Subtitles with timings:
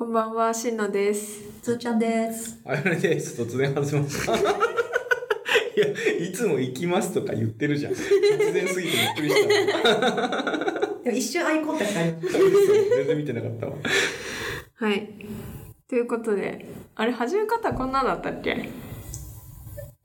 [0.00, 1.42] こんばんは、しんのです。
[1.60, 2.58] つーちゃんです。
[2.64, 3.42] あれです。
[3.42, 4.34] 突然始まった。
[4.34, 4.40] い
[5.76, 7.92] や、いつも行きますとか言ってるじゃん。
[7.92, 7.98] 突
[8.50, 10.00] 然すぎてびっくりした。
[11.04, 12.02] でも一瞬アイコンタクトあ。
[12.02, 13.74] 全然見てなかったわ。
[14.76, 15.10] はい。
[15.86, 16.64] ということで、
[16.94, 18.70] あれ、始め方こんなだったっけ？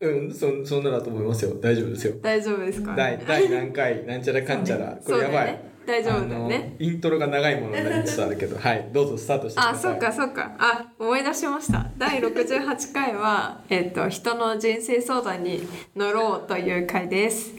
[0.02, 1.56] うん、そそんなだと思いますよ。
[1.62, 2.16] 大丈夫ですよ。
[2.22, 5.00] 大丈夫ですか第第何回、なんちゃらかんちゃら。
[5.02, 5.65] これやばい。
[5.86, 6.76] 大丈夫だよね。
[6.80, 9.92] イントロが長いものになりつつあるけど、はい、どうぞスタートしてくだあ、さい。
[9.94, 10.56] そうか、そうか。
[10.58, 11.88] あ、思い出しました。
[11.98, 17.54] 第68回は、 えっと、人の人生相談に乗ろうという回です。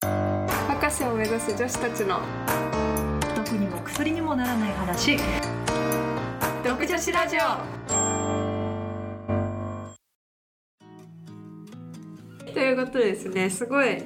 [0.00, 2.20] 博士を目指す女子たちの
[3.34, 5.16] 毒にも薬にもならない話。
[6.64, 7.80] 独女子ラジオ
[12.52, 14.02] ということでですね、すごい、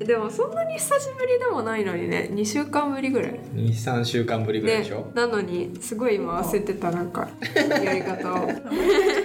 [0.00, 3.38] でもそんなに久しぶりでもないのにね、2週間ぶりぐらい。
[3.54, 7.28] 2、3週間ぶりぐらいでねしょ、、なのにすごい今焦ってたなんか
[7.84, 8.60] やり方をちょっ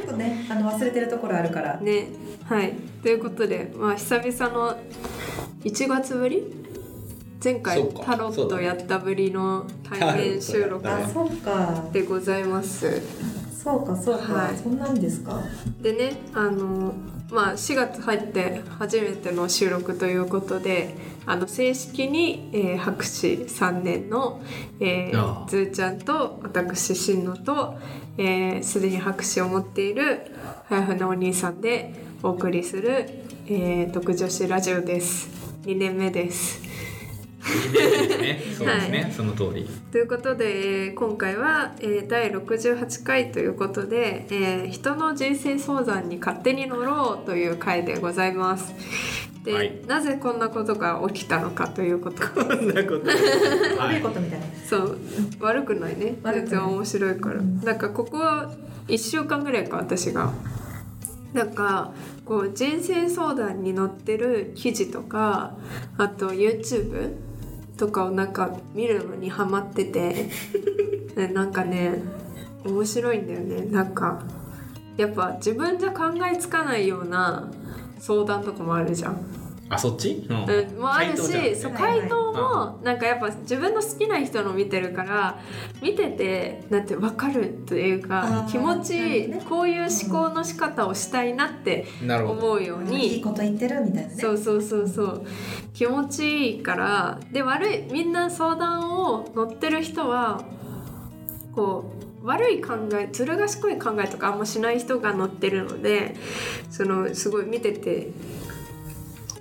[0.06, 1.80] とね、あの忘れてるところあるから。
[1.80, 2.08] ね
[2.44, 4.76] はいということでまあ久々の
[5.64, 6.44] 1月ぶり？
[7.44, 11.86] 前回タロットやったぶりの対面収録タロッあ、そうか。
[11.94, 13.02] でございます
[13.64, 14.34] そうか、そうか。
[14.34, 15.42] はいそんなんですか？
[15.82, 16.94] でねあの
[17.30, 20.96] まあ4月入って初めての収録ということで
[21.26, 24.42] あの正式に、えー博士3年の、
[24.80, 27.78] えーずーちゃんと私しんのと
[28.16, 30.32] すで、えー既に博士を持っている
[30.70, 33.10] はやふなお兄さんでお送りする、
[33.48, 35.28] えー、独女子ラジオです
[35.64, 36.75] 2年目です。
[37.46, 39.14] そうですね。
[39.16, 39.70] その通り。
[39.92, 48.74] ということでえー今回は、えー第68回ということで、えー人の人生相談に勝手に乗ろうという回でございます。
[49.44, 53.02] で、はいなぜこんなことが起きたのかということこんなこと。
[53.78, 54.46] 悪いことみたいな。
[54.68, 54.98] そう
[55.40, 58.18] 悪くないね全然面白いからうんなんかここ
[58.88, 60.34] 1週間ぐらいか私が
[61.34, 61.92] なんか
[62.26, 65.56] こう人生相談に載ってる記事とか
[65.98, 67.14] あと YouTube
[67.78, 70.30] とかをなんか見るのにハマってて
[71.16, 72.02] で なんかね
[72.66, 74.24] 面白いんだよねなんか
[74.98, 77.50] やっぱ自分じゃ考えつかないような
[78.00, 79.45] 相談とかもあるじゃん。
[79.68, 80.28] あ、そっち？
[80.30, 80.46] うん。
[80.48, 85.40] うん、もあるし、そう回答もなんかやっぱ自分の好きな人の見てるから
[85.82, 89.42] 見ててなんて分かるというか気持ちね。
[89.50, 91.86] こういう思考の仕方をしたいなって。
[92.06, 94.16] 思うようにいいこと言ってるみたいなね。
[94.18, 95.26] そうそうそうそう。
[95.74, 100.44] 気持ちいいからで悪いみんな相談を乗ってる人は
[101.54, 101.92] こ
[102.24, 106.16] う悪い考えずる賢い考えとかあんましない人が乗ってるので
[106.70, 108.10] そのすごい見てて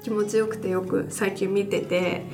[0.05, 2.27] 気持ちよくてよく最近見てて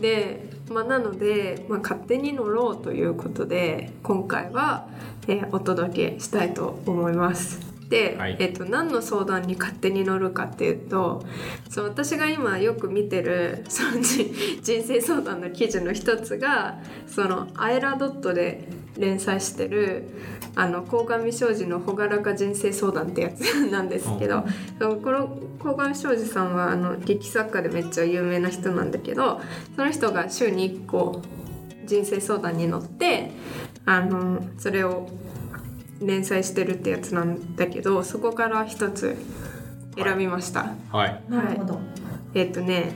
[0.00, 4.88] で、まあ、なので、まあ、勝手に乗ろうということで今回は、
[5.28, 7.60] えーお届けしたいと思います。
[7.88, 11.24] で、はいえっと何の相談に勝手に乗るかっていうと
[11.68, 14.32] そう私が今よく見てるそのじ
[14.64, 20.08] 人生相談の記事の一つがそのアエラドットで連載してる
[20.54, 24.44] あの鴻上庄司の朗らか人生相談ってやつなんですけど、
[24.78, 29.40] そのこの鴻上庄司さんはあの劇作家でめっちゃ有名な人なんだけど
[29.76, 31.22] その人が週に1個
[31.86, 33.30] 人生相談に乗って
[33.86, 35.08] あのそれを
[36.00, 39.16] 連載してるってやつなんだけどそこから一つ
[39.96, 40.74] 選びました。
[40.90, 41.22] はい。
[41.28, 41.80] なるほど。
[42.34, 42.92] えっとね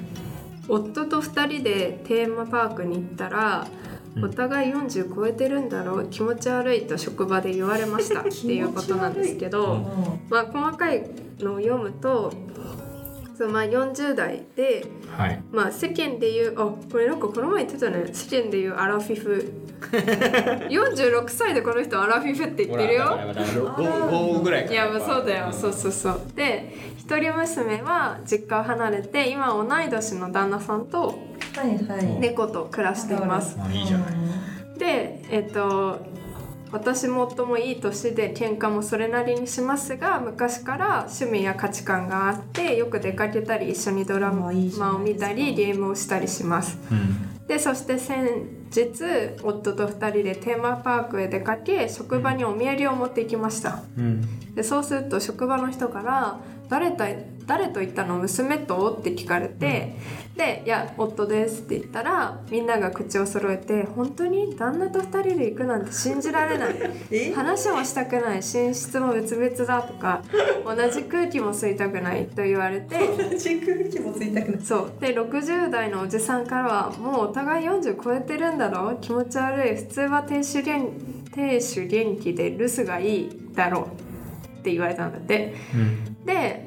[0.68, 9.82] 夫と2人でテーマパークに行ったらうんお互い40超えてるんだろう気持ち悪いと職場で言われました っていうことなんですけど、うん
[10.30, 11.04] まあ、細かい
[11.38, 12.32] のを読むと
[13.36, 15.42] そう、まあ、40代で、はい。
[15.52, 18.06] まあ、世間でいうあこれなんかこの前言ってたね。
[18.12, 19.52] 世間でいうアラフィフ。
[20.70, 23.04] 46歳でこの人アラフィフって言ってるよ。
[23.04, 25.52] ほらだから五五ぐらいかいやまあそうだよ、ん。
[25.52, 26.20] そうそうそう。
[26.34, 31.14] で一人娘は実家を離れて今同い年の旦那さんと
[31.56, 32.20] はいはい。
[32.20, 34.14] 猫と暮らしていますあいいじゃない。
[34.78, 36.04] でえっと
[36.72, 44.52] 私も夫もいい年で喧嘩もそれなりにしますが昔から趣味や価値観があってよく出かけたり一緒にドラマを
[44.98, 47.46] 見たりゲームをしたりしますうん。
[47.46, 48.28] でそして先
[48.74, 48.90] 日
[49.42, 54.54] 夫と2人でテーマパークへ出かけ職場にお土産を持っていきましたうん。
[54.54, 57.06] でそうすると職場の人から誰た
[57.46, 58.18] 誰と行ったの？
[58.18, 59.96] 娘と?」って聞かれて、
[60.36, 66.74] で「いや夫です」って言ったらみんなが口を揃えて「本当に旦那と2人で行くなんて信じられない」
[67.10, 68.40] え話もしたくない寝
[68.74, 70.22] 室も別々だとか
[70.64, 74.60] 同じ空気も吸いたくないと言われて同じ空気もついたくない。
[74.62, 74.92] そう。
[75.00, 80.88] で60代のおじさんからは「もうお互い40超えてるんだろ気持ち悪い普通は亭主元
[81.32, 83.82] 亭主元気で留守がいいだろう」
[84.58, 85.54] って言われたんだって。
[85.74, 86.26] うん。
[86.26, 86.65] で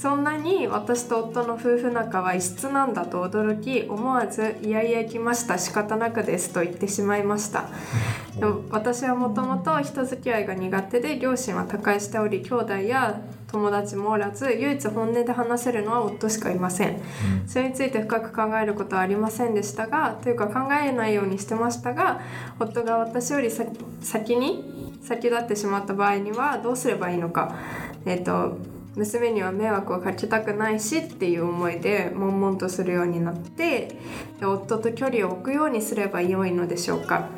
[0.00, 7.66] そんなに私と夫の夫婦仲は異質なんだと驚き思わず「いやいや来ました仕方なくです」と言ってしまいました。
[8.40, 13.20] でも私はもともと人付き合いが苦手で両親は他界しており兄弟や
[13.52, 17.02] 友達もおらず唯一本音で話せるのは夫しかいません。
[17.46, 22.20] それについて深く考えることはありませんでしたがというか考えないようにしてましたが
[22.58, 23.68] 夫が私より先
[24.00, 27.54] 先に先立ってしまった場合にはどうすればいいのか。
[28.06, 33.96] えっ、と娘には迷惑をかけたくないしっていう思いで悶々とするようになって
[34.42, 37.28] 夫と距離を置くようにすれば良いのでしょうか。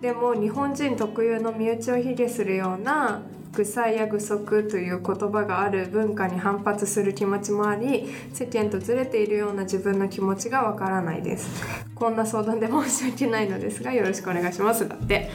[0.00, 3.22] でも日本人特有の身内を卑下するような
[3.52, 11.48] 具才や具足という言葉がある文化に反発する気持ちもあり世間とずれているような自分の気持ちがわからないです。
[11.94, 14.88] こんな相談で申し訳ないのですがよろしくお願いします。
[14.88, 15.30] だって。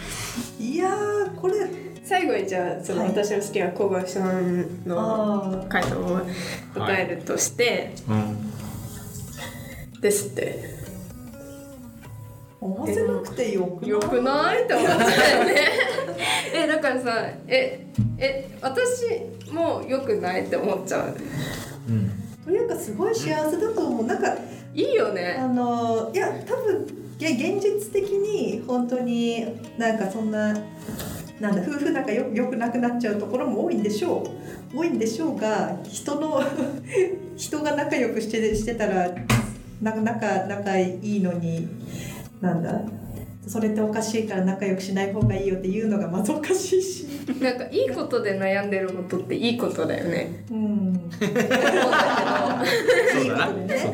[0.59, 0.89] いや
[1.35, 1.53] これ
[2.07, 3.09] 最後にじゃあそのはい。
[3.09, 6.21] 私の好きな小林さんのあ回答を
[6.73, 9.99] 答えるとして、うん。
[9.99, 10.77] ですって。
[12.61, 13.89] 合わせなくてよくない？
[13.89, 14.63] よくない？
[14.63, 15.55] って思っちゃうよね。
[16.55, 17.85] えだからさえ
[18.17, 20.45] え私もよくない？
[20.45, 21.15] って思っちゃう。
[21.89, 22.11] うん。
[22.45, 24.05] というかすごい幸せだと思う。
[24.05, 24.33] なんか
[24.73, 25.37] いいよね。
[25.39, 26.87] あのいや多分
[27.19, 29.45] いや現実的に本当に
[29.77, 30.55] なんかそんな
[31.39, 34.23] なんだ夫婦仲よよくなくなっちゃうところも多いんでしょ
[34.73, 34.77] う。
[34.77, 36.41] 多いんでしょうが人の
[37.37, 39.09] 人が仲良くしてしてたら
[39.81, 41.67] な仲仲いいのに
[42.41, 42.81] なんだ
[43.47, 47.07] それっておかしいから仲良くしない方がいいよっていうのがまずおかしいし。
[47.41, 50.43] なんかいいことで悩んでることっていいことだよね。
[50.49, 51.09] うん。
[51.19, 51.43] そうだ
[52.57, 52.63] な。
[53.21, 53.93] いいことでね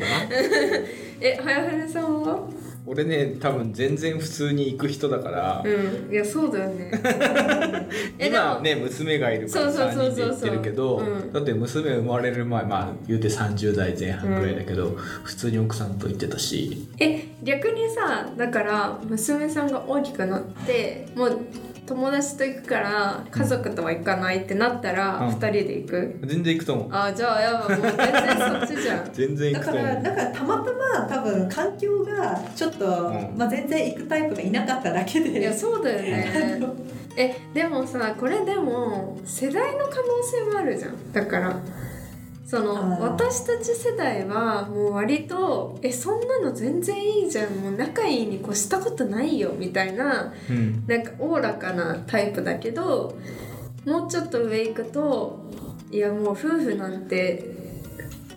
[1.20, 2.48] えはやふねさんは？
[2.86, 6.12] 俺ね多分全然普通に行く人だから、うん。
[6.12, 6.90] いやそうだよね。
[8.18, 11.32] えでも今ね娘がいるからそうそうそう3人で行ってるけど、そううん。
[11.32, 16.88] だって娘生まれる前まあ言うて30代前半ぐらいだけど、普通に奥さんと行ってたし。
[17.00, 21.38] え逆にさだから娘さんが大きくなってもう
[21.86, 25.28] 友達と行くから家族とは行かないってなったらうん。
[25.28, 26.88] 2人で行く、全然行くと思う。
[26.90, 27.98] あじゃあやばもう全然
[28.38, 29.08] そっちじゃん。
[29.12, 29.94] 全然行だかくと思う。
[29.94, 33.34] らだからたまたま多分環境がちょっと、ん。
[33.36, 35.40] まあ、全然行くタイプがいなかっただけで。
[35.40, 36.60] いやそうだよね。
[37.16, 41.12] えでもさこれでも世代の可能性もあるじゃん。
[41.12, 41.60] だから
[42.44, 47.52] その私たち世代はもう割とえそんなの全然いいじゃん。
[47.54, 50.84] もう仲いいに越したことないよみたいなうん。
[50.86, 53.16] なんかおおらかなタイプだけど
[53.84, 55.44] もうちょっと上行くと
[55.90, 57.44] いやもう夫婦なんて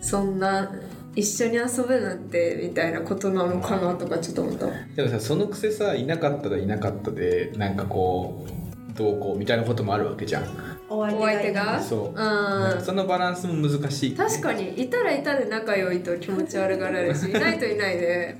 [0.00, 0.70] そんな
[1.18, 4.66] 一緒に遊ぶなんてみたいなことなのかなとかちょっと思った。
[4.94, 10.77] でもさそのくせさいなかったらいなかったでなんかこうどうこうみたいなこともあるわけじゃん。
[10.90, 11.80] おお相手が？
[11.80, 12.18] そう。
[12.18, 12.82] うん。
[12.82, 14.14] そのバランスも難しい。
[14.14, 18.36] 確かにいたらいたで仲良いと気持ち悪がられるしいないといないで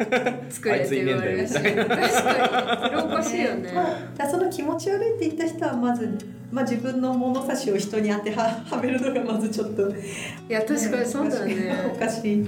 [0.48, 1.54] 作れって言われるし。
[1.54, 1.76] 確かに。
[1.76, 3.72] それおかしいよね。
[4.18, 6.16] まあ、その気持ち悪いって言った人はまず、
[6.50, 9.88] まあ、自分の物差しを人に当てははめるのがまずちょっと。
[9.90, 9.94] い
[10.48, 11.96] や確かにそうだおね。
[12.00, 12.46] かしい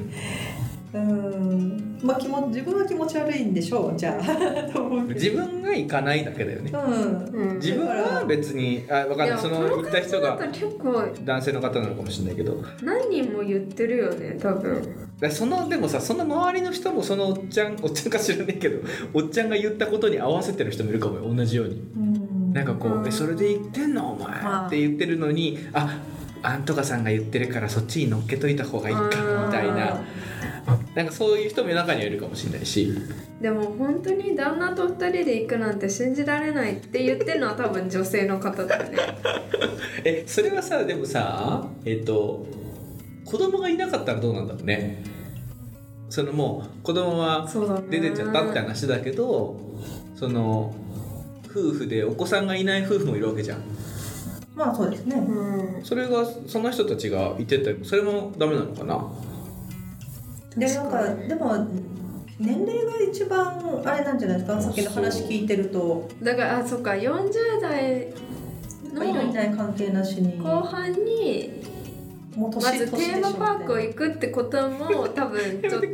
[0.93, 1.99] うん。
[2.03, 4.25] まあ気も自分は気持ち悪いんでしょうじゃあ。
[4.73, 5.21] と思うけど。
[5.21, 6.73] 自分が行かないだけだよね。
[6.73, 7.51] うん。
[7.51, 7.57] うん。
[7.57, 9.39] 自分は別にあ分かんない。
[9.39, 11.05] その行った人が結構。
[11.25, 12.63] 男性の方なのかもしれないけど。
[12.83, 14.83] 何人も言ってるよね多分。
[15.21, 18.79] だそのでもさその周りの人もそのおっちゃんおっちゃんか知らないけど
[19.13, 21.83] おっちゃんが言ったことに合わせてる人もいるかもよ同じように。
[21.97, 22.53] うん。
[22.53, 23.07] なんかこう「うん。
[23.07, 24.13] えそれで言ってんの？
[24.13, 24.65] お前」あ。
[24.67, 26.01] って言ってるのに「あ
[26.43, 29.03] あんとかさんが言ってるからそっちに乗っけといた方がいいか」
[29.47, 30.01] みたいな
[30.95, 32.93] なんかそういう人も中にはいるかもしれないし。
[33.41, 38.99] でも本当に旦那と二人で行くなんて信じられないって言ってるのは多分女性の方だよね。
[40.05, 42.47] えそれはさでもさえっと
[43.25, 45.03] 子供がいなかったらどうなんだろうね。
[46.11, 47.49] そのもう子供は
[47.89, 49.57] 出てっちゃったって話だけど
[50.17, 50.75] その
[51.49, 53.59] 夫婦でお子さんがいない夫婦もいるわけじゃん。
[54.55, 55.17] まあそうですね。
[55.17, 55.85] うん。
[55.85, 59.03] それがその人たちがいててそれもダメなのかな？
[60.57, 61.67] でなんかでも
[62.39, 64.61] 年齢が一番あれなんじゃないですか？
[64.63, 66.09] さっきの話聞いてると。
[66.23, 68.09] だからあそっか40代
[68.95, 70.39] のない関係なしに。
[70.39, 71.61] 後半に
[72.37, 75.87] まずテーマパークを行くってことも多分ちょっと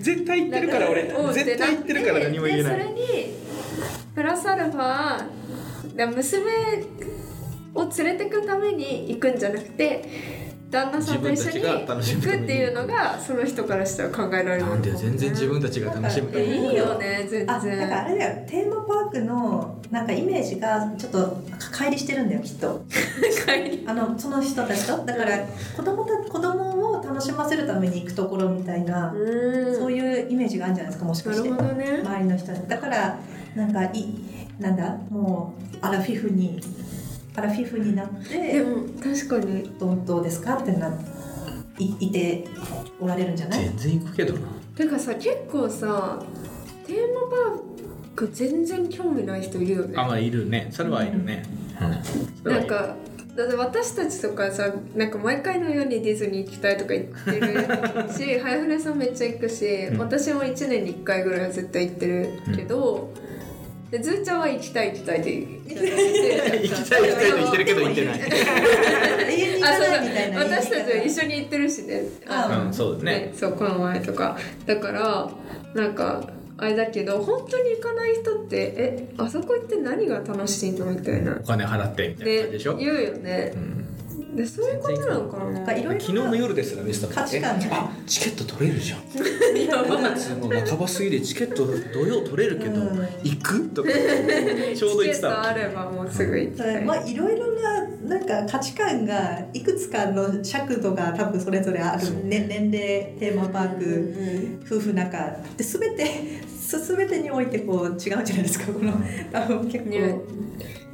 [0.00, 1.02] 絶対言ってるから俺。
[1.34, 2.70] 絶対言ってるから何も言えな。
[2.70, 3.34] いでそれに
[4.14, 6.42] プラスアルファで娘
[7.74, 10.08] を連れてくために行くんじゃなくて
[10.72, 17.26] 旦那さんと一緒に行くっていうのがその人からしたら考えられるなんで全然自分たちが楽しむえいいよね。
[17.28, 18.46] 全あだからあ然れだよ。
[18.48, 21.18] テーマパークのなんかイメージがちょっと
[21.72, 22.82] 乖離してるんだよきっと。
[23.86, 25.04] あのその人たちと。
[25.04, 25.40] だから
[25.76, 29.76] 子供た子供を楽しませるために行くところみたいな、うん。
[29.76, 32.00] そういうイメージがあるんじゃないですかもしかなしてね。
[32.02, 33.18] 周りの人だから
[33.54, 34.06] なんかい
[34.58, 36.58] なんだもうアラフィフに
[37.34, 39.70] アラフィフになってでも確かに。
[39.78, 40.94] どうどうですかってな
[41.78, 42.44] いいて
[43.00, 43.64] おられるんじゃない？
[43.64, 44.40] 全然行くけどな。
[44.76, 46.22] てかさ結構さ
[46.86, 49.94] テーマパーク全然興味ない人いるよね。
[49.96, 50.68] あまあいるね。
[50.70, 51.42] それはいるね、
[52.44, 52.52] うん。
[52.52, 52.96] なんか
[53.34, 59.98] だって私たちとかさなんか毎回のようにディズニー行きたいとか言ってるし ハヤフレさんめっちゃ行くし、うん。
[59.98, 63.08] 私も1年に1回ぐらいは絶対行ってるけど、
[63.92, 68.20] でずーちゃんは行きたい行きたいって言ってる行きたい行きたいと言ってるけど行ってない。
[68.20, 68.24] 永
[69.38, 72.02] 遠に行かあそうないみたいなだ私たちは緒一緒に行ってるしね。
[72.26, 72.72] あうん。
[72.72, 73.34] そうだね。
[73.36, 74.38] そうこの前とか。
[74.64, 75.30] だから
[75.74, 81.36] なんかあれだけど本当に行かない人ってえあそこ行って何が楽しいのみたいな。
[81.38, 83.52] お金払ってみたいなで感じでしょ、言うよね。
[83.54, 83.81] うん、
[84.34, 85.72] でそういうことなのかな。
[85.74, 87.68] いろいろ昨日の夜ですらミスター価値観ね。
[87.70, 89.00] あチケット取れるじゃん。
[89.66, 92.96] やば5月の半ば過ぎでチケット土曜取れるけどうん。
[93.22, 93.68] 行く？
[93.68, 93.90] とか。
[94.74, 104.62] ちょうど言ってチケットあたればもうすぐ行きたい、まあいろいろななんか価値観がいくつかの尺度が多分それぞれある、ね、年齢テーマパーク、うん。
[104.64, 105.36] 夫婦仲。
[105.56, 106.42] で全て
[106.78, 108.72] す全てにおいてこう違うんじゃないですか。
[108.72, 108.92] この
[109.30, 110.24] 多分結ね構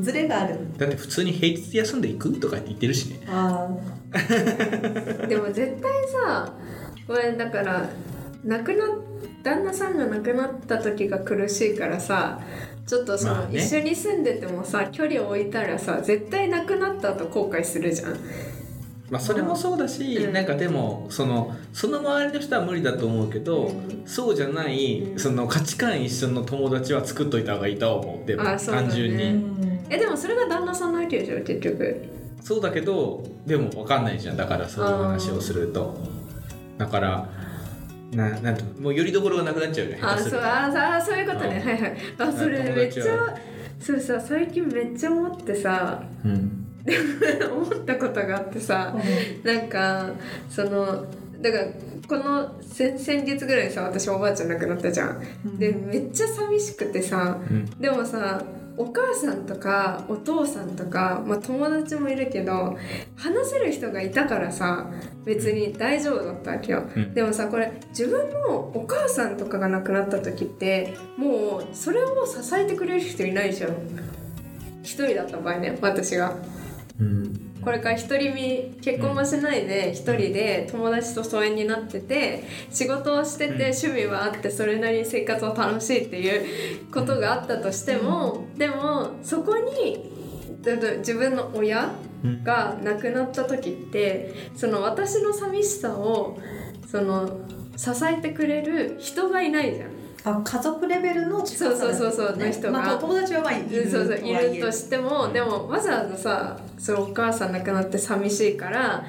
[0.01, 0.59] ズレがある。
[0.77, 3.21] だって普通に平日休んで行くとか言ってるしね。
[3.27, 3.69] あ
[5.29, 6.53] でも絶対さ
[7.07, 7.89] これだから
[8.45, 8.89] 亡くなっ
[9.43, 12.41] 旦那さんが亡くなった時が苦しいからさ
[12.87, 13.59] ちょっとその、まあね。
[13.59, 18.19] 一緒に住んでてもさ距離を置いたらさ絶対亡くなった後後悔するじゃん
[19.11, 20.33] まあそれもそうだし、うん。
[20.33, 24.03] なんかでもそのその周りの人は無理だと思うけど、うん。
[24.07, 25.19] そうじゃない、うん。
[25.19, 28.27] その価値観一緒の友達は作っといた方がいいとは思う。
[28.27, 28.57] でもね。
[28.59, 29.87] 単純ーに、うん。
[29.91, 32.05] えでもそれが旦那さんのわけでしょ結局。
[32.43, 34.37] そうだけどでも分かんないじゃん。
[34.37, 35.97] だからそういう話をすると。
[36.77, 37.29] だから
[38.13, 41.63] ななんていうのもうよりどころがなくなっちゃうよねあそうああそういうことね。
[41.63, 41.69] うん。
[41.69, 41.97] はいはい。
[42.19, 43.37] あそれ友めっちゃ
[43.81, 46.68] そうさ最近めっちゃ思ってさうん
[47.53, 48.95] 思ったことがあってさ
[49.45, 50.11] なんか
[50.49, 51.07] その
[51.41, 51.65] だから
[52.09, 55.23] この先先月ぐらいにさ私おばあちゃん亡くなったじゃん。
[55.45, 58.43] うんでめっちゃ寂しくてさうんでもさ
[58.79, 62.79] お母さんとかお父さんとか、まあ、友達もいるけど
[63.17, 64.89] 話せる人がいたからさ
[65.25, 66.85] 別に大丈夫だったわけよ。
[66.97, 73.73] うんでもさこれ自分のお母さんとかが亡くなった時ってもうそれを支えてくれる人いないじゃん。
[74.83, 76.35] 一人だった場合ね私が。
[77.01, 77.41] うん。
[77.63, 83.61] これから独り身結婚もしないで一人で友達と疎遠になってて仕事をしててうん。
[83.61, 90.11] 趣味はあってそれなりに生活は楽しいっていうことがあったとしてもでもそこに
[90.99, 91.93] 自分の親
[92.25, 92.43] うん。
[92.43, 96.39] が亡くなった時ってその私の寂しさを
[96.91, 97.41] その
[97.77, 99.98] 支えてくれる人がいないじゃん。
[100.37, 102.71] あ家族レベルの近さそうそうそうそうの人が。
[102.71, 109.05] まあ、友達はまあいるそうそういるとしてもでもわざわざさそのお母さん亡くなって寂しいから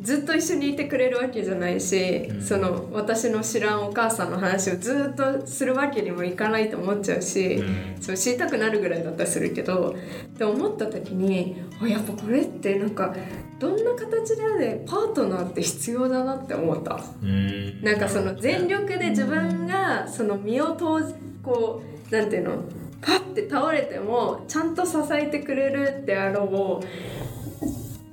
[0.00, 2.42] ずっと一緒にいてくれるわけじゃないし、うん。
[2.42, 8.02] その私の知らんお母さんの話をずっとするわけにもいかないと思っちゃうし、うん。
[8.02, 13.14] そう知りたくなるぐらいだったりするけどって思った時にあやっぱこれってなんか
[13.58, 17.00] どんな形であれパートナーって必要だなって思った。
[17.22, 17.82] うん。
[17.82, 22.62] なんかその全力で自分がその身を投じこうなんていうの
[23.00, 26.80] パッて倒れてもちゃんと支えてくれるってあろ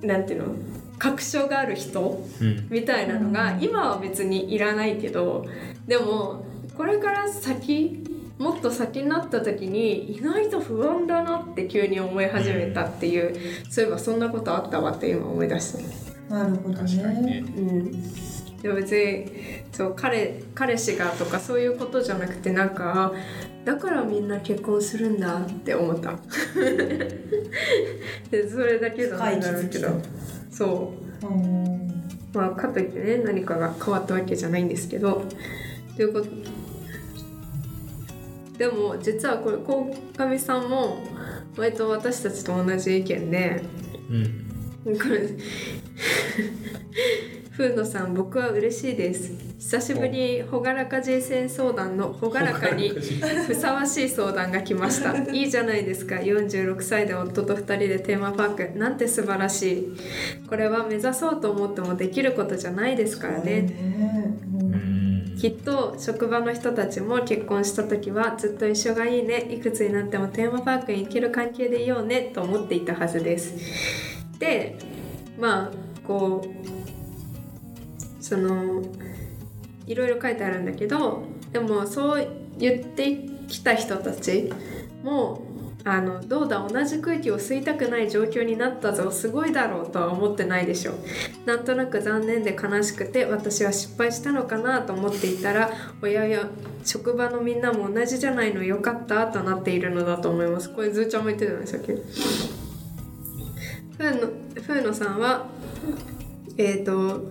[0.02, 0.56] うなんていうの
[1.04, 2.68] 確証がある人うん。
[2.70, 5.46] みたいなのが今は別にいらないけど
[5.86, 6.46] でも
[6.78, 8.02] これから先
[8.38, 13.36] もっと先になった時にいないと不安だなって急に思い始めたっていう、
[13.70, 15.78] そういえばそんなことあったわって今思い出し
[16.30, 16.36] た。
[16.36, 17.22] なるほどね。
[17.22, 17.44] ね。
[17.46, 17.92] うん、
[18.58, 19.32] でも別に
[19.72, 23.14] そう彼彼氏がとかそういうことじゃなくてなんか
[23.64, 26.18] だからみんな結婚するんだって思った。
[28.32, 29.90] でそれだけなんだろうけど。
[29.90, 32.38] 深い気づそう。
[32.38, 35.26] まあかといってね何かが変わったわけじゃないんですけど。
[35.96, 36.28] ということ。
[38.58, 41.04] でも実はこれ鴻上さんも
[41.58, 43.64] 割と私たちと同じ意見で
[44.10, 44.98] うん。
[44.98, 45.30] これ
[47.56, 55.18] 風野さん僕は嬉しいです久しぶりに朗らか人生相談の朗らかにふさわしい相談が来ました。
[55.32, 56.16] いいじゃないですか。
[56.16, 58.78] 46歳で夫と2人でテーマパーク。
[58.78, 59.98] なんて素晴らしい。
[60.50, 63.62] これは目指そうと思ってもできることじゃないですからね。
[63.62, 64.38] ね。
[64.54, 65.38] うん。
[65.40, 69.48] きっと職場の人たちも結婚した時はずっと一緒がいいね。
[69.50, 72.32] いくつになってもテーマパークに行ける関係でいようね。
[72.34, 73.56] と思っていたはずです。
[74.40, 74.76] で
[75.40, 75.72] まあ
[76.06, 78.84] こうその
[79.88, 84.52] いろいろ書いてあるんだけどでもそう言ってきた人たち
[85.04, 85.54] も
[85.86, 90.96] あのどうだ同じ空気を吸いたくない状況になったぞすごいだろうとは思ってないでしょう。
[91.46, 95.72] なんとなく残念で悲しくて私は失敗したのかなと思っていたら
[96.02, 96.48] おや
[96.86, 100.70] 職場のみんなも同じじゃないのよかったとなっているのだと思います。
[100.70, 101.92] これずーちゃんも言ってたよねさっきふ
[104.00, 105.48] うのふうのさんは
[106.58, 107.26] えっ、と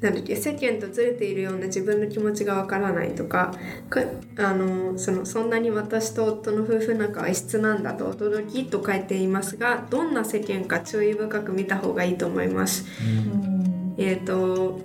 [0.00, 3.52] なんだっけ世間とずれているような自分の気持ちがわからないとか
[3.90, 4.00] か
[4.38, 12.86] あのそのそんなに私と夫の夫婦仲は異質なんだと驚きと書いていますがどんな世間か注意深く見た方がいいと思います。
[13.02, 14.80] うんえっ、と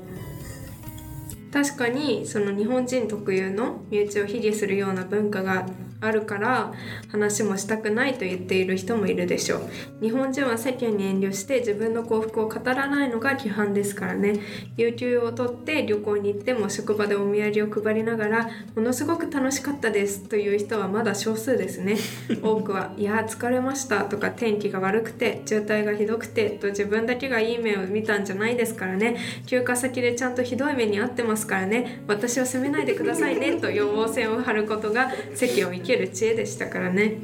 [1.54, 5.66] 確かにその日本人特有の身内を卑下するような文化が
[6.06, 6.74] あるから
[7.10, 9.62] 話もしたくないと言っている人もいるでしょう。
[10.02, 14.40] 日本人は世間に遠慮して自分の幸福を語らないのが規範ですからね。
[14.78, 21.98] 有給を取って旅行に行っても職場でお土産を配りながらものすごく楽しかったですという人はまだ少数ですね。
[22.42, 29.18] 多くはいや疲れましたとか天気が悪くて渋滞がひどくてと自分だけがいい目を見たんじゃないですからね。
[29.46, 32.04] 休暇先でちゃんとひどい目に遭ってますからね。
[32.08, 37.16] 私を責めないでくださいねと予防線を張ることが席を生ける知恵でしたからね。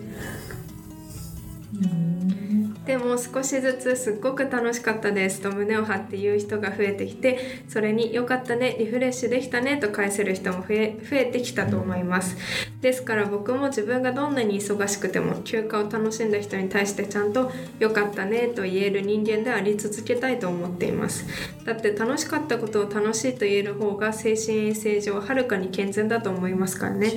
[2.86, 12.36] でも少しずつすっごく楽しかったですと胸を張って言う人が増えてきてそれに良かったねリフレッシュできたねと返せる人も増え増えてきたと思います。
[12.82, 21.26] ですから僕も自分がどんなに忙しくても休暇を楽しんだ人に対してちゃんと良かったねと言える人間であり続けたいと思っています。
[21.64, 27.12] だって楽しかったことを楽しいと言える方が精神衛生上はるかに健全だと思いますからね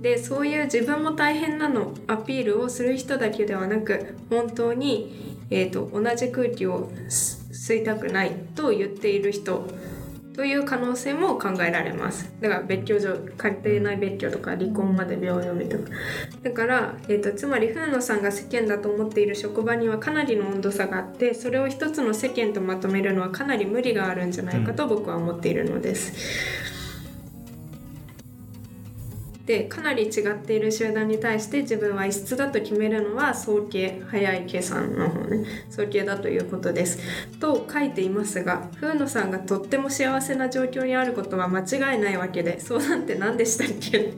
[0.00, 9.66] でそういう自分も大変なのアピールをする人だけではなく本当に、えー、と同じ空気を吸いたくないと言っている人
[10.34, 15.90] という可能性も考えられますだから別居上家庭内別居とか離婚まで秒読みとか
[16.42, 26.69] だから、えー、とつまり風野さんが世間だと思っている職場にはかなりの温度差があってそれを一つの世間とまとめるのはかなり無理があるんじゃないかと僕は思っているのです。
[29.50, 35.44] でかなり違っている集団に対して自分は異質だと決めるのは早計早い計算の方ね。
[35.68, 37.00] 早計だということです。
[37.40, 44.12] と書いていますが風野さんがとっても幸せな状況にあることは間違いないわけで相談って何でしたっけ？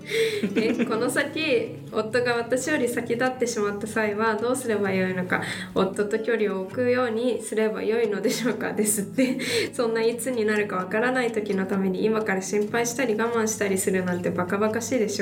[0.55, 5.40] えこの先夫が私より先立ってしまった際はどうすればよいのか。
[5.75, 8.73] 夫と距離を置くようにすればよいのでしょうか？
[8.75, 9.38] ですって。
[9.73, 15.22] そんないつになるかわからない時のために今から心配したり我慢したりするなんてバカバカしいでし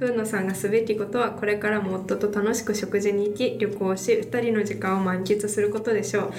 [0.00, 6.32] 風野さんがすべきことはこれからも夫と楽しく食事に行き旅行し2人の時間を満喫することでしょう。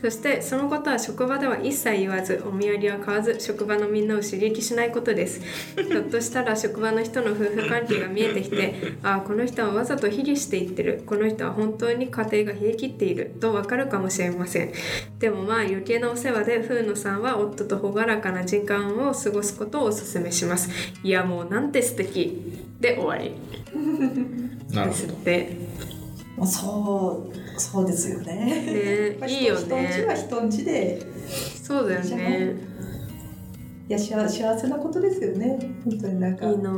[0.00, 5.40] そしてそのことは職場では一切言わずお土産は買わず職場のみんなを刺激しないことです。
[5.76, 11.02] ひょっとしたら職場の人の夫婦関係が見えてきてああこの人はわざと卑下していってる。
[11.06, 13.34] この人は本当に家庭が冷え切っている。
[13.40, 14.72] とわかるかもしれません。
[15.18, 20.70] でもまあ余計なお世話で風野さんは夫と朗らかな時間を過ごすことをお勧めします。
[21.02, 22.51] いやもうなんて素敵。
[22.80, 23.30] で終わり。
[23.30, 25.12] ですなるほど。
[25.12, 25.56] って。
[26.36, 28.34] まあそうそうですよね。
[28.34, 31.02] ねまあいいよ人んちはね人んちで。
[31.62, 32.56] そうだよね。
[33.88, 35.58] いや幸幸せなことですよね。
[35.84, 36.46] 本当になんか。
[36.46, 36.72] いいな。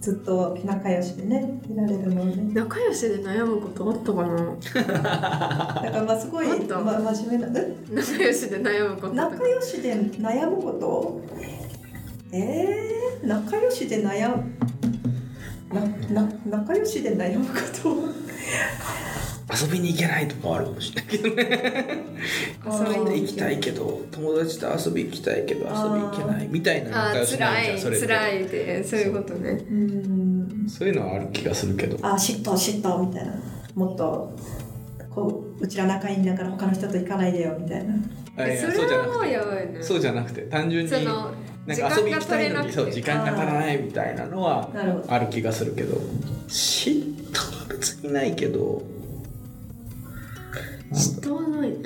[0.00, 2.54] ずっと仲良しでねいられるのね。
[2.54, 4.56] 仲良しで悩むことあったかな？
[5.84, 7.76] だからまあすごい、ま、真面目なえ？
[7.90, 9.08] 仲良しで悩むこと。
[9.08, 11.20] とか仲良しで悩むこと？
[12.32, 14.44] えー、仲良しで悩む
[15.72, 15.80] な
[16.22, 18.20] な仲良しで悩むこと。
[19.52, 22.04] 遊びに行けないとかあるかもしれないけどね。
[22.66, 29.50] 遊びに行きたいけど友達と遊び行きたいけど遊び行けないみたいな仲良しなん辛いじゃんそれ辛いでそういうことね。
[29.50, 29.74] う。
[29.74, 30.66] ん。
[30.68, 31.98] そういうのはある気がするけど。
[32.02, 33.34] あ嫉妬嫉妬みたいな。
[33.74, 34.32] もっと
[35.10, 37.94] こううちら仲いいんだから他の人と行かないでよみたいな。
[38.36, 39.78] それはもうやばいね。
[39.80, 41.32] そうじゃなくて単純にその
[41.66, 44.70] なんか遊び行きたいのにそう時間が足らないみたいなのは
[45.08, 45.96] ある気がするけど。
[46.48, 48.82] 嫉妬は別にないけど。
[50.92, 51.78] 下はないね。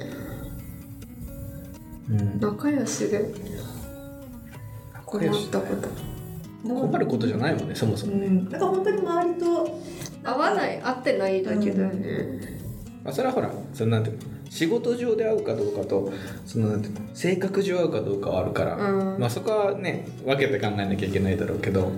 [2.11, 3.25] うん、仲良しで。
[5.05, 5.89] 困ったこと。
[6.67, 8.61] 困ることじゃないもんねそもそうも、ん、なん。
[8.61, 9.81] か本当に周りと。
[10.25, 12.59] 合わない合ってないだけだよね、
[13.05, 14.23] まあ、それはほらそのなんていうの？
[14.55, 16.13] 仕事上で会うかどうかと
[16.47, 19.19] そのなんていうの性格上会うかどうかはあるから、うん。
[19.19, 21.91] まあ、そこはね分けて考えなきゃいけないだろうけど、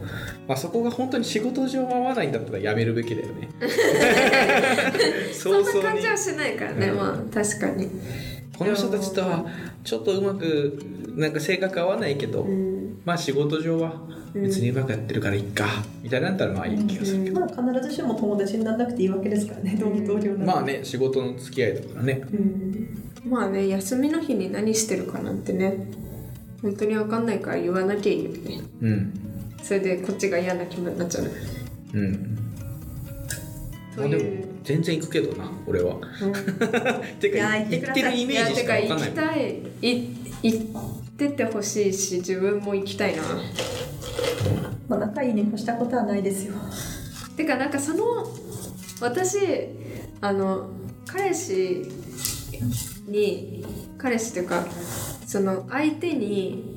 [0.48, 3.50] まあ、そこが本当に仕事上合わないんだったらやめるべきだよね。
[5.34, 6.96] そんな感じはしないからね、うん。
[6.96, 7.90] まあ確かに。
[8.58, 9.44] この人たちとは
[9.84, 10.78] ちょっとうまく
[11.14, 12.75] なんか性格合わないけど、うん
[13.06, 13.94] まあ仕事上は
[14.34, 15.64] 別にうまくやってるからいいか
[16.02, 22.22] みたいなったらまあいい気がするけど、まあ、必ずしも友達にならなくていいわけですからね同同僚なんてまあね仕事の付き合いだからね。
[22.32, 23.30] うん。
[23.30, 25.86] まあね休みの日に何してるかなんてね
[26.62, 28.60] 本当に分かんないから言わなきゃいいよね。
[28.82, 29.14] うん。
[29.62, 31.30] それでこっちが嫌な気分になっちゃう。
[31.94, 32.38] うん。
[33.96, 34.22] まあでも
[34.64, 35.94] 全然行くけどな俺は。
[35.94, 36.32] うん。
[37.20, 38.02] てかいやー行ってください。
[38.02, 40.50] 行ってるイメージしかいやてか行分かんないきたい。
[40.50, 43.22] い行っててほしいし自分も行きたいな。
[44.86, 46.54] まあ、仲いいに越したことはないですよ。
[47.38, 48.26] てかなんかその
[49.00, 49.38] 私
[50.20, 50.70] あの
[51.06, 51.90] 彼氏
[53.06, 53.64] に
[53.96, 54.66] 彼氏というか
[55.26, 56.75] その相手に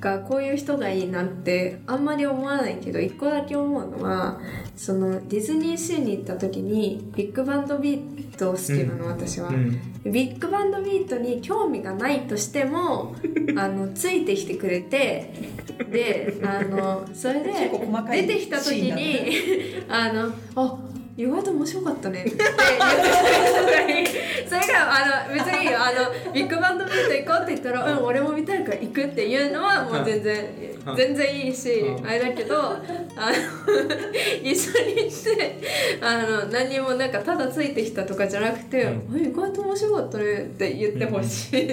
[0.00, 4.40] がこういう人がいいなってあんまり思わないけど一個だけ思うのは
[4.76, 9.48] そのディズニーシーに行った時にビッグバンドビート好きなの、私は。
[9.48, 9.80] うん。
[10.04, 13.16] ビッグバンドビートに興味がないとしても
[13.58, 15.32] あのついてきてくれて
[15.90, 17.52] であのそれで
[18.10, 20.78] 出てきた時に あのあ
[21.18, 24.06] 意外と面白かったねって言って
[24.48, 30.46] それがあの別にあのビッグバンドビート行こうって言ったら「うん俺も見たいから行く」っていうのはもう全然
[30.86, 32.80] うん全然いいしうんあれだけどあの
[34.44, 35.58] 一緒に行って
[36.00, 41.66] あの何にもなんかただついてきたとかじゃなくてう「え意外と面白かったね」って言ってほしい。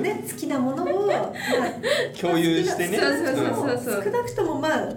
[0.00, 1.32] ね好きなものを、まあ、
[2.18, 4.88] 共有してねそうそうそうそう少なくともまあ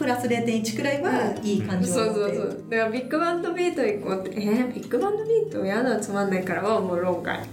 [0.00, 7.38] プラス0.1くらいはいい感じそうを持ってそうそうだからビッグバンドビート行こうって「えー、ビッグバンドビートやだつまんないから」はもう論外。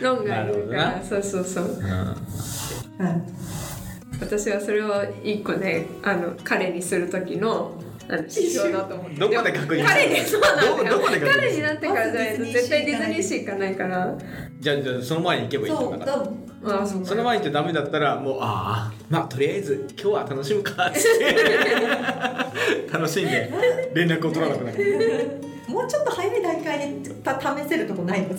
[0.00, 1.02] 論外だかなるほどなら。
[1.02, 1.64] そうそうそう。
[1.64, 1.82] うん。
[3.04, 3.22] はい
[4.20, 4.92] 私はそれを
[5.24, 7.72] 一個ねあの彼にする時の
[8.08, 9.16] あの指標だと思って。
[9.16, 10.76] どこで確認彼にそうなんだよ。
[10.76, 14.16] どどこで確認する彼になってからじゃないと絶対ディズニーシー行かないから。
[14.60, 16.24] じゃあじゃあその前に行けばいいんからだ
[16.64, 21.36] あそうその前に行ってダメだったらもうああまあとりあえず今日は楽しむかっつって。
[22.92, 28.38] 楽しんで連絡を取らなくなるもうちょっと早い段階にた試せるとこないのディ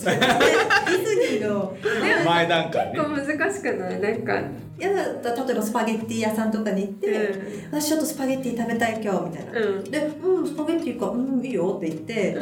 [1.04, 1.76] ズニーの。
[2.24, 2.98] 前段階ね。
[2.98, 4.00] 結構難しくない？
[4.00, 4.42] なんか。
[4.76, 9.84] いやだ例えばスパゲッティ屋さんとかに行って、う私ちょっとスパゲッティ食べたい今日みたいな、うん。
[9.84, 12.36] で「うんスパゲッティかうんいいよ」って言って、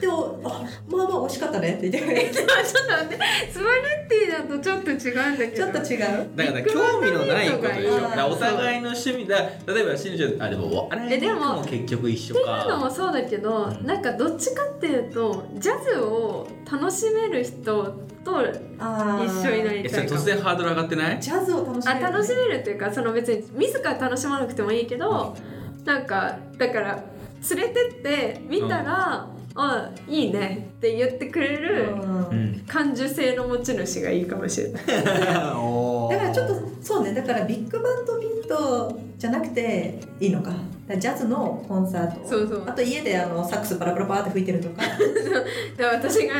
[0.00, 2.10] でもあまあまあ美味しかったねって言って。
[2.34, 2.52] ちょっと
[2.92, 3.18] 待って。
[3.52, 3.68] スパゲ
[4.04, 5.56] ッティだとちょっと違うんだけど。
[5.56, 6.28] ちょっと違う？
[6.34, 8.26] だから興味のないことでしょ。
[8.30, 9.38] お互いの趣味だ
[9.72, 17.84] 例えばしぬちゃんあでもあれえでもも結局一緒っていうのもかそうだけどなんかどっちかっていうとジャズを楽しめる人
[18.24, 20.20] と一緒になりたいかも。
[20.20, 21.20] 突然ハードル上がってない？
[21.20, 22.06] ジャズを楽しめる。
[22.06, 25.36] あ楽しめるっていうかその別に自ら楽しまなくてもいいけど
[25.84, 27.04] なんかだから
[27.50, 31.88] 連れてって見たら「あいいね」って言ってくれる
[32.30, 32.46] うん。
[32.66, 34.82] 感受性の持ち主がいいかもしれない。
[34.90, 37.12] だからちょっとそうね。
[37.14, 40.50] だからビッグバンドビートじゃなくていいのか
[40.94, 42.28] ジャズのコンサート。
[42.28, 42.62] そうそう。
[42.64, 44.82] あと家であのサックスバラバラバーって吹いてるとか。
[45.76, 46.34] で私が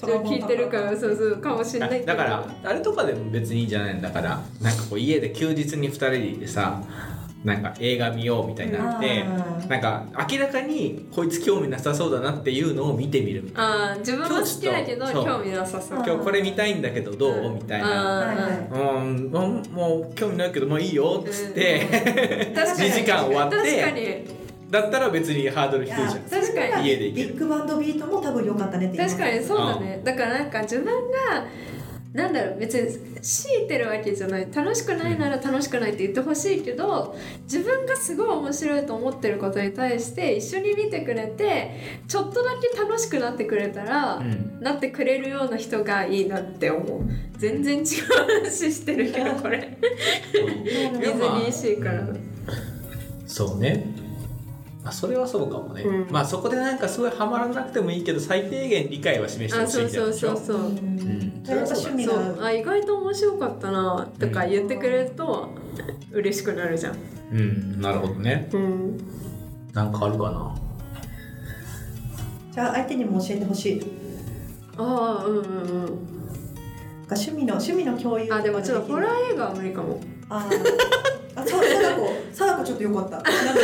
[0.00, 2.06] ちょっと聞いてるからそうそうかもしれないけど。
[2.06, 6.80] だからあれとかでも別にいいんじゃないんだからなんかこう家で休日に2人でさ
[7.44, 9.24] なんか映画見ようみたいになって
[9.68, 16.02] なんか明らかにこいつ興味なさそうだなっていうのを見てみるあー自分は好きだけど興味なさそう。
[16.06, 18.20] 今日これ見たいんだけどどう、うんみたいな。
[18.20, 18.26] あー。
[18.28, 19.30] はいはいうん
[19.72, 22.90] もう興味ないけどもういいよっつって、確かに。
[22.90, 24.70] 2時間終わっ確かてに。
[24.70, 26.08] だったら別にハードル低いじゃん。
[26.22, 26.86] 確かに。
[26.88, 27.28] 家で行ける。
[27.28, 29.18] ビッグバンドビートも多分良かったねって言います。
[29.18, 30.00] 確かにそうだね。
[30.04, 30.92] だからなんか自分が
[32.12, 44.60] なんだろう別に強いてるわけじゃない楽しくないなら楽しくないって言ってほしいけど自分がすごい面白いと思ってることに対して一緒に見てくれてちょっとだけ楽しくなってくれたら、うん。
[44.60, 47.02] なってくれるような人がいいなって思う。
[47.36, 47.84] 全然違う
[48.44, 49.76] 話してるけどこれ
[50.32, 52.20] ディズニーシーからうん
[53.26, 54.01] そうね
[54.84, 56.12] あそれはそうかもね、うん。
[56.12, 60.10] まあそこでなんかすごいハマらなくてもいいけど最低限理解は示してあほしいそうみたいなそう。
[60.12, 60.36] でしょ？
[60.36, 61.42] そうそううん。
[61.44, 62.36] それはそうだ趣味そう。
[62.38, 65.50] があ意外と面白かったなとか言ってくれると
[66.10, 66.96] 嬉しくなるじゃん。
[67.32, 67.80] うん。
[67.80, 68.48] なるほどね。
[68.52, 68.98] うん。
[69.72, 70.54] なんかあるかな？
[72.52, 73.82] じゃあ相手にも教えてほしい。
[74.76, 76.08] ああうんうんうん。
[77.08, 80.00] 趣味の趣味の共有あでもちょっとホラーー映画は無理かも。
[80.28, 81.11] あー
[81.42, 82.12] あそう貞子。
[82.32, 83.16] 貞子ちょっとよかった。
[83.18, 83.54] 思っ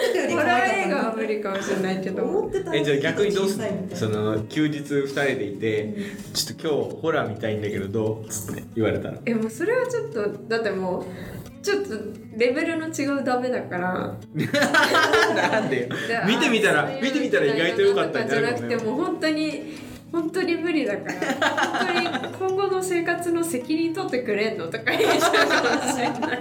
[0.00, 1.08] てたよりホ可ラー映画愛かった。
[1.08, 3.58] は無理かもしれないけど思ってたえじゃあ逆にどうす
[3.94, 5.94] その休日2人でいて
[6.32, 11.04] ちょっと今日ホラー見たいんだけどどうつって言われたらえもうそれはちょっとだってもう
[11.62, 11.90] ちょっと
[12.36, 14.16] レベルの違うダメだから。
[15.34, 15.88] なんで
[16.26, 21.12] 見てみたら見てみたら意外と良かったんじゃなくてもう本当に本当に無理だから
[21.84, 26.40] 本当に今後の生活の責任取ってくれんのとか言っちゃうかもしれない。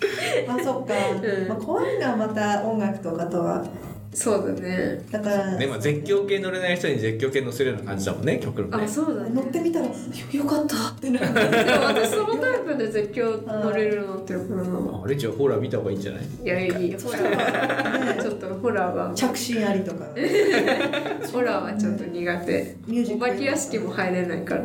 [0.48, 1.48] あそっか、うん。
[1.48, 3.64] まあ、怖いのはまた音楽とかとは
[4.12, 5.04] そうだね。
[5.10, 8.78] だからでも絶叫系乗れない人に絶叫系乗せるような感じだもんね極論ね。
[8.82, 9.30] あそうだね。
[9.32, 9.92] 乗ってみたらよ
[10.32, 11.26] よかったってなる。
[11.32, 15.00] でも私そのタイプで絶叫乗れるようになってるからな。
[15.04, 16.22] あれじゃあホラー見た方がいいんじゃない？
[16.42, 18.14] いやいやいやそうホラーは。
[18.16, 19.12] ね ちょっとホラーは。
[19.14, 20.06] 着信ありとか。
[21.32, 22.76] ホラーはちょっと苦手。
[22.88, 23.24] ミュージック。
[23.24, 24.62] お化け屋敷も入れないから。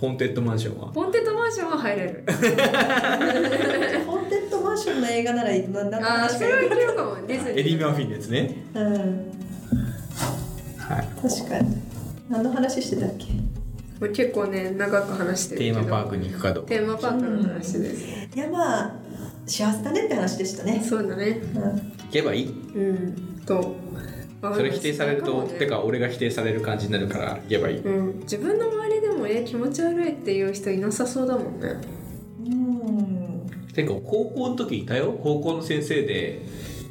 [0.00, 0.86] ホーンテッドマンションは？
[0.92, 2.22] ホーンテッドマンションは入れる。
[2.32, 4.47] ホーンテッドマ
[4.78, 7.16] ンションの映画ならいいななんああそれはいけるかも。
[7.26, 8.64] ディズニーエディ・マーフィンのやつね。
[8.74, 8.84] うん。
[10.78, 11.06] はい。
[11.20, 11.76] 確かに。
[12.28, 13.26] 何の話してたっけ？
[13.26, 15.80] もう結構ね長く話してるけど。
[15.80, 16.68] テーマパークに行くかどうか。
[16.68, 18.92] テーマパークの話です、いやまあ
[19.46, 21.40] 幸せだねって話でしたね、そうだね。
[21.54, 22.46] うん、行けばいい？
[22.48, 23.42] うん。
[23.44, 23.76] と。
[24.40, 27.78] それ否定されると、ねてか俺が否定される感じになるから行けばいい。
[27.78, 31.68] うん、自分の周りでもえ気持ち悪いっていう人いなさそうだもんね。
[31.68, 32.07] うん
[33.82, 35.18] てか高校の時いたよ。
[35.22, 36.42] 高校の先生で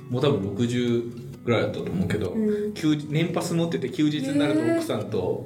[0.09, 2.73] もう多分60ぐらいだったと思うけど、うん。
[2.73, 5.45] 休年パス持ってて休日になると奥さんと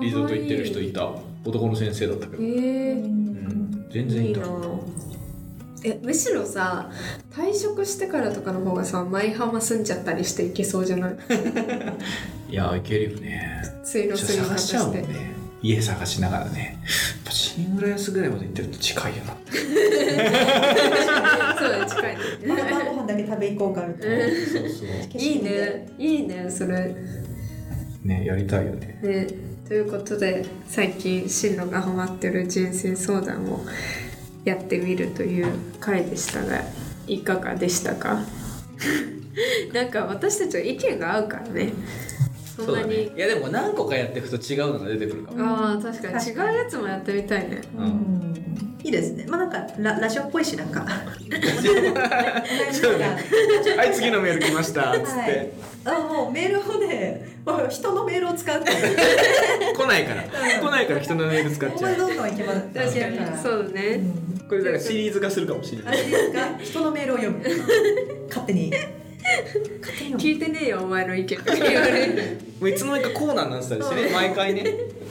[0.00, 1.10] リゾート行ってる人いた。
[1.46, 2.46] 男の先生だったけど、へ
[2.92, 3.86] うん。
[3.90, 4.40] 全然いた。
[4.40, 4.44] い
[5.86, 6.90] えむしろさ
[7.30, 11.16] 退職してからとかの方がさ舞浜住んじゃったりしていけそうじゃない？
[12.50, 13.62] いや行けるよね。
[13.84, 15.04] 水路水方探して
[15.64, 16.88] 家探しながらねや
[17.22, 19.34] っぱ新浦安ぐらいまで行ってると近いよな。
[21.58, 24.24] そう近いまあ晩ねご飯だけ食べ行こうかみたいな。
[24.26, 24.30] そ
[24.64, 25.18] うそう。
[25.18, 25.88] いいね。
[25.98, 26.94] いいねそれ。
[28.04, 28.98] ねやりたいよね。
[29.02, 29.26] ね。
[29.66, 33.64] ということで最近進路がハマってる人生相談を
[34.44, 35.46] やってみるという
[35.80, 36.60] 回でしたが
[37.06, 38.22] いかがでしたか？
[39.72, 41.72] なんか私たちは意見が合うからね
[42.56, 46.24] そんなに、ねいやでも何個かやっていくと違うのが出てくるかも、ああ確かに。
[46.24, 47.62] 違うやつもやってみたいね。
[47.76, 47.84] うん。
[47.84, 48.34] うん。
[48.84, 49.26] いいですね。
[49.28, 50.80] まあなんかララジオっぽいしなんか。
[50.80, 50.86] は
[53.86, 54.92] い次のメール来ました。
[54.92, 55.50] っつって、はい
[55.86, 57.28] あもうメールをね
[57.68, 60.22] 人のメールを使うって来ないから。
[60.22, 61.96] 来ないから人のメール使っちゃう。
[61.96, 62.60] どんどん行きます。
[62.60, 63.38] 確かに。
[63.42, 64.00] そうだね、
[64.48, 65.98] これだからシリーズ化するかもしれない。
[65.98, 67.42] あれですか人のメールを読む。
[68.28, 68.70] 勝手に。
[68.70, 69.03] 勝手に読む
[70.18, 71.26] 聞いてねえよお前の意見。
[71.28, 71.36] 言
[71.80, 72.22] われる。
[72.60, 74.10] もういつの間にかコーナーになってたりしてね。
[74.12, 74.64] 毎回ね。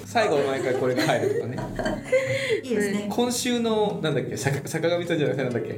[0.05, 1.35] 最後毎回これが入る。
[1.35, 1.57] とかね。
[2.63, 3.07] いいですね。
[3.09, 4.37] 今週のなんだっけ？
[4.37, 5.73] 坂坂上さんじゃなくてなんだっけ？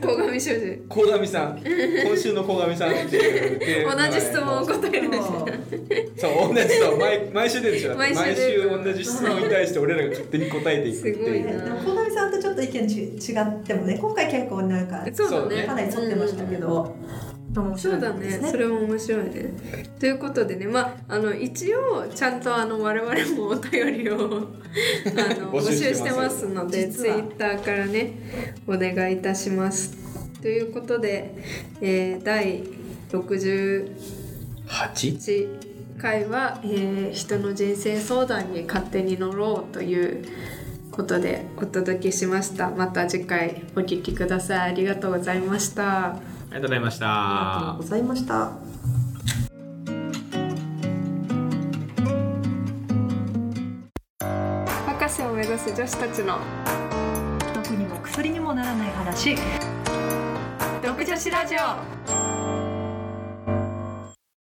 [0.00, 0.40] 鴻上。
[0.40, 1.60] 庄司鴻上さん。
[2.04, 6.40] 今週の鴻上さんっていう 同じ質問を答えるんですそう。
[6.42, 7.94] そう同じそう毎毎週出るでしょ。
[7.96, 11.16] 毎週同じ質問に対して俺らが勝手に答えていくっていう。
[11.16, 11.64] すごいな。
[11.64, 13.00] でも小上さんとちょっと意見ち
[13.32, 15.62] 違ってもね今回結構なんかそうだね。
[15.64, 16.94] かなり沿ってましたけど、
[17.60, 18.50] 面白いそうだですね。
[18.50, 19.52] それも面白いね。
[19.98, 20.66] ということでね。
[20.66, 28.12] まああの一応ちゃんとあの我々もお便りを あの募募集しててまますすのでツイッターからね
[28.66, 29.96] お願いいたします。
[30.40, 31.34] ということで、
[31.80, 32.64] えー第
[33.10, 33.90] 61
[34.66, 35.48] 8?
[35.98, 40.24] 回は、えー人の人生相談に勝手に乗ろうという
[40.90, 42.70] ことでお届けしました。
[42.70, 44.70] また次回お聞きください。
[44.70, 46.16] ありがとうございました。
[46.16, 47.06] ありがとうございました。
[47.08, 48.52] ありがとうございました。
[54.86, 56.38] 博士を目指す女子たちの。
[57.54, 59.36] 毒にも薬にもならない話。
[60.82, 62.61] 独女子ラジオ